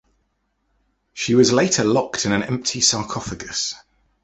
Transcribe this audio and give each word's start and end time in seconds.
She 1.13 1.35
was 1.35 1.53
later 1.53 1.83
locked 1.83 2.25
in 2.25 2.31
an 2.31 2.41
empty 2.41 2.81
sarcophagus. 2.81 3.75